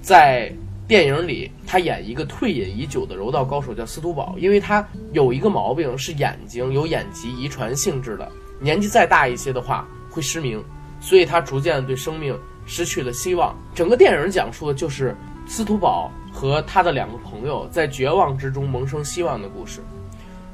[0.00, 0.52] 在
[0.86, 4.36] 电影里，他演一个退隐已久的柔道高手，叫司徒宝。
[4.38, 10.62] 因为他有一个毛病，是眼睛有眼疾遗传性质的，年纪再大一些的话会失明，
[11.00, 13.56] 所以他逐渐对生命失去了希望。
[13.74, 19.80] 整个电影讲述的就是司徒宝和他的两个朋友在绝望之中萌生希望的故事。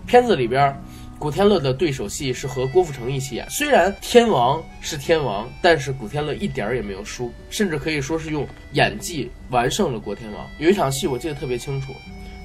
[0.07, 0.81] 片子里边，
[1.19, 3.45] 古天乐的对手戏是和郭富城一起演。
[3.51, 10.47] 虽然天王是天王，但是古天乐一点儿也没有输，甚至可以说是用演技完胜了郭天王。
[10.59, 11.93] 有一场戏我记得特别清楚，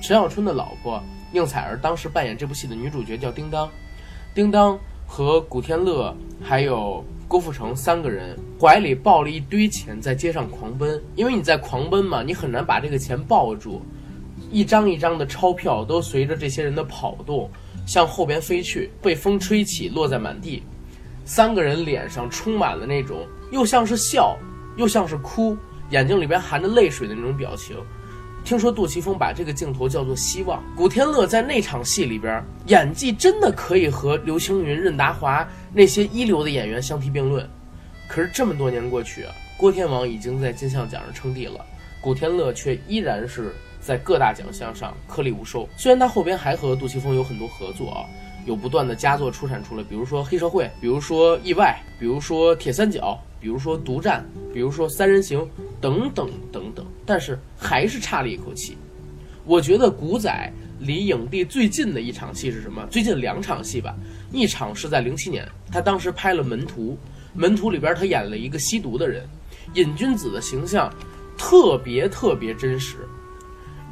[0.01, 3.69] 陈小春的老婆应采儿当时扮演这部戏的女主角叫叮当，
[4.33, 4.79] 叮当
[5.13, 11.03] 和古天乐还有郭富城三个人怀里抱了一堆钱，在街上狂奔。
[11.17, 13.81] 因为你在狂奔嘛，你很难把这个钱抱住。
[14.49, 17.49] 一张一张的钞票都随着这些人的跑动
[17.85, 20.63] 向后边飞去，被风吹起，落在满地。
[21.25, 24.37] 三个人脸上充满了那种又像是笑，
[24.77, 25.57] 又像是哭，
[25.89, 27.75] 眼睛里边含着泪水的那种表情。
[28.43, 30.63] 听说杜琪峰把这个镜头叫做希望。
[30.75, 37.49] 古天乐在那场戏里边演技真的可以和刘青云、任达华那些一流的演员相提并论。
[38.07, 39.25] 可是这么多年过去，
[39.57, 41.65] 郭天王已经在金像奖上称帝了，
[42.01, 43.53] 古天乐却依然是。
[43.83, 45.67] 在各大奖项上颗粒无收。
[45.75, 48.05] 虽然他后边还和杜琪峰有很多合作啊，
[48.45, 55.39] 有不断的佳作出产出来，比如说《黑社会》，比如说《意外》，比如说《铁三角》，比如说《独占》，比如说《三人行》
[55.79, 58.77] 等等等等，但是还是差了一口气。
[59.45, 62.85] 我觉得古仔离影帝最近的一场戏是什么？
[62.91, 63.95] 最近两场戏吧，
[64.31, 66.91] 一场是在零七年，他当时拍了《门徒》，
[67.39, 69.23] 《门徒》里边他演了一个吸毒的人，
[69.73, 70.93] 瘾君子的形象
[71.37, 72.97] 特别特别真实。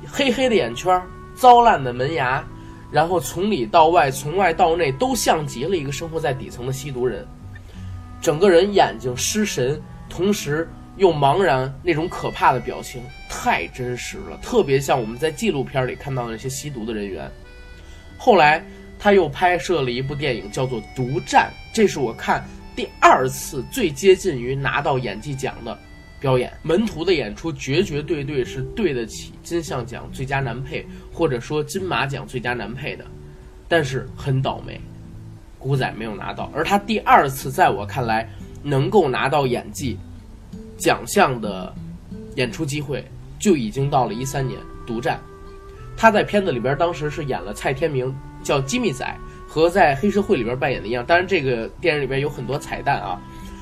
[0.06, 1.02] 黑黑的眼圈，
[1.36, 2.44] 糟烂的门牙，
[2.92, 7.26] 然后从里到外，从外到内都像极了一个生活在底层的吸毒人，
[8.22, 17.30] 整个人眼睛失神，同时又茫然，那种可怕的表情太真实了，特别像我们在纪录片里看到的那些吸毒的人员。
[18.18, 18.66] 后来
[18.98, 22.44] 他又拍摄了一部电影，叫做《毒战》，这是我看
[22.76, 25.78] 第二次最接近于拿到演技奖的。
[26.20, 33.06] 表演门徒的演出绝绝对对是对得起金像奖最佳男配，或者说金马奖最佳男配的，
[33.68, 34.80] 但是很倒霉，
[35.58, 36.52] 古仔没有拿到。
[36.54, 38.30] 而他第二次在我看来
[38.62, 39.98] 能够拿到演技
[40.78, 41.74] 奖项的
[42.36, 43.04] 演出机会，
[43.40, 45.20] 就已经到了一三年独占。
[45.96, 51.06] 他在片子里边当时是演了蔡天明，叫机密仔，和在黑社会里边扮演的一样。
[51.06, 53.22] 当然这个电影里边有很多彩蛋啊，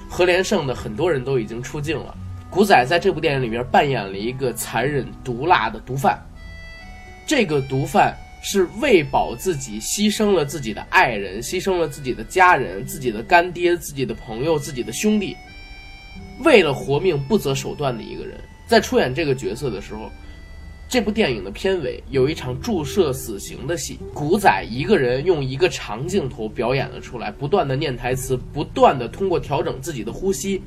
[0.09, 2.15] 何连胜的很多人都已经出镜了。
[2.57, 6.19] 古仔在这部电影里面扮演了一个残忍毒辣的毒贩，
[7.23, 15.37] 这个毒贩是为保自己牺牲了自己的爱人，牺牲了自己的家人、自己的干爹、自己的朋友、自己的兄弟，
[16.39, 18.39] 为了活命不择手段的一个人。
[18.65, 20.09] 在出演这个角色的时候，
[20.89, 30.59] 这部电影的片尾有一场注射死刑的戏，古仔一个人用一个长镜头表演了出来，不断的念台词，不断的通过调整自己的呼吸。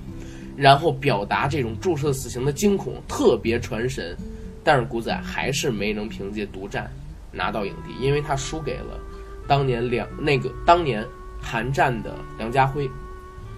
[0.60, 4.14] 然后表达这种注射死刑的惊恐，特别传神，
[4.62, 6.90] 但是古仔还是没能凭借独占
[7.32, 9.00] 拿到影帝，因为他输给了
[9.48, 11.02] 当年梁那个当年
[11.40, 12.86] 韩战的梁家辉。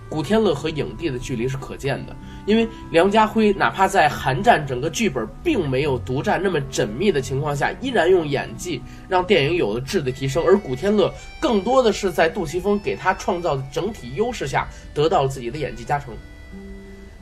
[0.09, 2.15] 古天乐和影帝的距离是可见的，
[2.47, 16.15] 因为梁家辉哪怕在韩战整个剧本并没有独占那么缜密的情况下，依然用演技让电影有了质的提升，而古天乐更多的是在杜琪峰给他创造的整体优势下得到了自己的演技加成。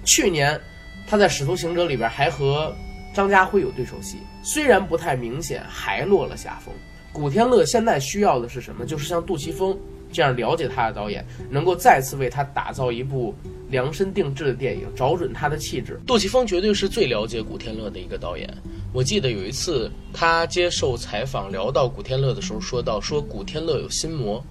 [0.04, 0.60] 去年，
[1.06, 2.74] 他在《使徒行者》里边还和
[3.14, 6.74] 张家辉有对手戏，虽然不太明显，还落了下风。
[7.12, 8.86] 古天乐现在需要的是什么？
[8.86, 9.76] 就是像杜琪峰
[10.12, 13.34] 这样了解他的导演，能够再次为他打造一部
[13.68, 16.00] 量身定制的电影，找准他的气质。
[16.06, 18.48] 杜琪峰绝对是最了解古天乐的一个导演。
[18.92, 24.42] 我记得有一次他接受采访聊到古天乐的时候，说到说古天乐有心魔，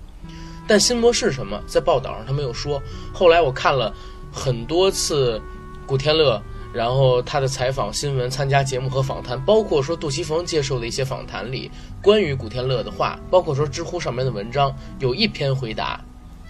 [0.68, 2.82] 但心魔是什么，在报道上他没有说。
[3.14, 3.94] 后来我看了。
[4.32, 5.42] 很多次，
[5.86, 6.42] 古天乐，
[6.74, 11.70] 然后他的采访、新闻、参加节目和访谈，包括说杜琪峰接受的一些访谈里，
[12.02, 16.00] 关于古天乐的话，包括说知乎上面的文章，有一篇回答，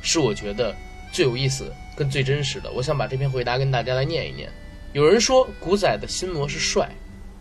[0.02, 0.76] 是我觉得
[1.12, 2.70] 最有意思跟最真实的。
[2.72, 4.50] 我想把这篇回答跟大家来念一念。
[4.94, 6.90] 有人说古仔的心魔是帅，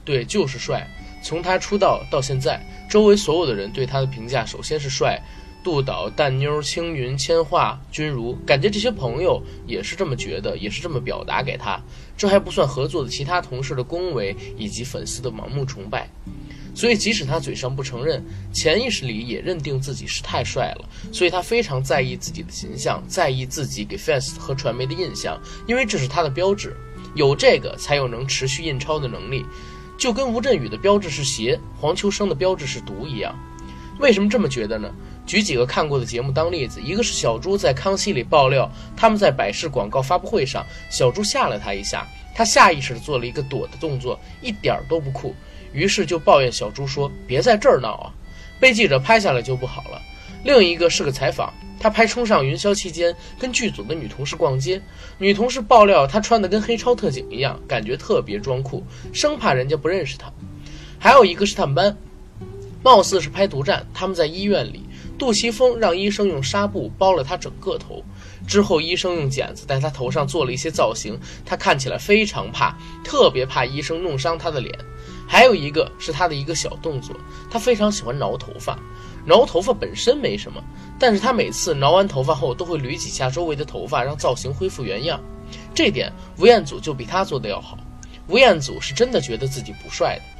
[0.04, 0.86] 对，就是帅。
[1.20, 5.20] 从他出道到现在，周围所有的人对他的评价，首先是帅。
[5.68, 11.78] 杜导、淡妞、青云、千画、君如，感觉这些朋友也是这么觉得，也是这么表达给他。
[12.16, 16.08] 这还不算合作的其他同事的恭维以及粉丝的盲目崇拜。
[16.74, 20.88] 所以，即使他嘴上不承认，潜意识里也认定自己是太帅了。
[21.12, 26.74] 所以他非常在意自己的形象，在意自己给 fans 和传媒的印象，因为这是他的标志。
[27.14, 29.44] 有这个，才有能持续印钞的能力。
[29.98, 33.38] 就跟吴镇宇的标志是邪，黄秋生的标志是毒一样。
[34.00, 34.88] 为什么这么觉得呢？
[35.28, 45.34] 举几个看过的节目当例子，一个是小猪在康熙里爆料，他们在百事广告发布会上，小猪吓了他一下，他下意识地做了一个躲的动作，一点儿都不酷，
[45.70, 48.10] 于是就抱怨小猪说：“别在这儿闹啊！”
[48.58, 50.00] 被记者拍下来就不好了。
[50.44, 54.80] 另一个是个采访，他拍《冲上云霄》期间跟剧组的女同事逛街，
[55.18, 60.32] 女同事爆料他穿的跟黑超特警一样，感觉特别装酷，生怕人家不认识他。
[60.98, 61.94] 还有一个是他们班，
[62.82, 64.84] 貌似是拍独占，他们在医院里。
[65.18, 68.02] 杜琪峰让医生用纱布包了他整个头，
[68.46, 74.72] 之后医生用剪子在他头上做了一些造型，他看起来非常怕，特别怕医生弄伤他的脸。
[75.26, 77.14] 还有一个是他的一个小动作，
[77.50, 78.78] 他非常喜欢挠头发，
[79.26, 80.62] 挠头发本身没什么，
[81.00, 85.20] 但是他每次挠完头发后都会捋几下周围的头发，让造型恢复原样。
[85.74, 87.76] 这点吴彦祖就比他做的要好。
[88.28, 90.37] 吴彦祖是真的觉得自己不帅的。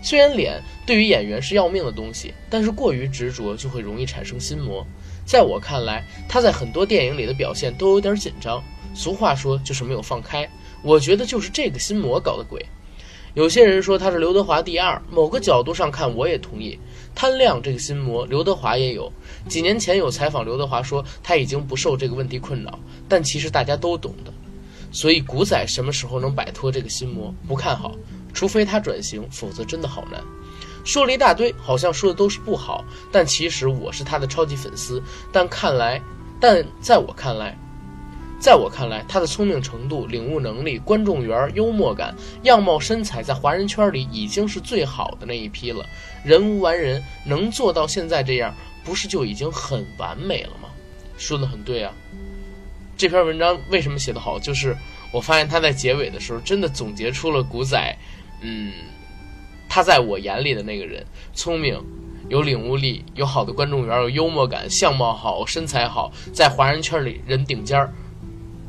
[0.00, 4.86] 虽然脸对于演员是要命的东西，但是过于执着就会容易产生心魔。
[5.26, 8.62] 在我看来，他在很多电影里的表现都有点紧张。
[8.94, 10.48] 俗话说就是没有放开，
[10.82, 12.64] 我觉得就是这个心魔搞的鬼。
[13.34, 16.78] 有些人说他是刘德华第二，某个角度上看我也同意。
[17.14, 19.12] 贪亮这个心魔，刘德华也有。
[19.46, 22.78] 几年前有采访刘德华说他已经不受这个问题困扰，
[23.08, 24.32] 但其实大家都懂的。
[24.90, 27.94] 所以古仔什么时候能摆脱这个心魔，不看好。
[28.38, 30.22] 除非他转型，否则真的好难。
[30.84, 35.02] 说了一大堆，好像说的都是不好，但其实我是他的超级粉丝。
[35.32, 36.00] 但看来，
[36.38, 37.58] 但在我看来，
[38.38, 42.14] 在我看来，他的聪明程度、领悟能力、观众缘、幽默感、
[42.44, 45.84] 样貌、身材，在华人圈里已经是最好的那一批了。
[46.24, 50.68] 人无完人，能做到现在这样，不是就已经很完美了吗？
[51.16, 51.92] 说的很对啊。
[52.96, 54.38] 这篇文章为什么写得好？
[54.38, 54.76] 就是
[55.12, 57.96] 我发现他在结尾的时候，真的总结出了古仔。
[58.40, 58.72] 嗯，
[59.68, 61.80] 他在我眼里的那个人，聪明，
[62.28, 67.92] 有领悟力，有好的观众缘，有幽默感，相貌好，身材好，在华人圈里人顶尖儿，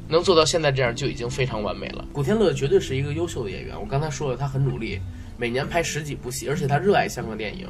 [0.07, 2.05] 能做到现在这样就已经非常完美了。
[2.11, 4.99] 古天乐绝对是一个优秀的演员，我刚才说了，他很努力，
[5.38, 7.67] 每年拍十几部戏，而且他热爱香港电影，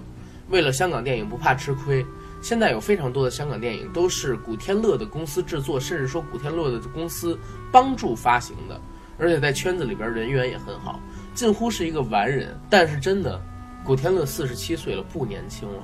[0.50, 2.06] 为了香港电影不怕吃亏。
[2.42, 7.38] 现在有非常多的香港电影都是古天乐的公司制作，甚至说古天乐的公司
[7.70, 8.80] 帮助发行的，
[9.18, 11.02] 而且在圈子里边人缘也很好。
[11.40, 13.42] 近乎是一个完人，但是真的，
[13.82, 15.82] 古天乐四十七岁了，不年轻了。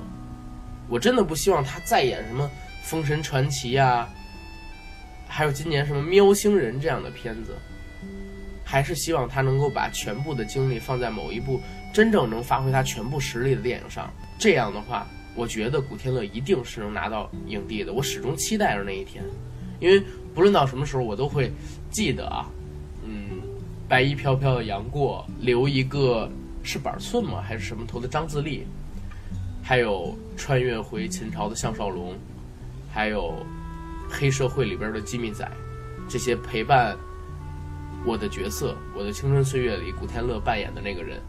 [0.86, 2.44] 我真的不希望他再演什么
[2.86, 4.06] 《封神传奇》呀，
[5.26, 7.56] 还有今年什么《喵星人》这样的片子，
[8.66, 11.58] 还是希望他能够把全部的精力放在某一部
[11.90, 14.12] 真正能发挥他全部实力的电影上。
[14.38, 17.94] 这样的话，我觉得古天乐一定是能拿到影帝的。
[17.94, 19.24] 我始终期待着那一天，
[19.80, 20.04] 因为
[20.34, 21.50] 不论到什么时候，我都会
[21.90, 22.46] 记得啊。
[23.88, 26.28] 白衣飘飘的杨过，留一个
[26.62, 27.40] 是板寸吗？
[27.40, 28.66] 还是什么头的张自力？
[29.62, 32.14] 还有穿越回秦朝的项少龙，
[32.92, 33.34] 还有
[34.08, 35.48] 黑社会里边的机密仔，
[36.08, 36.96] 这些陪伴
[38.04, 41.20] 我的角色，我的青春岁月里，古天乐扮演的那个人。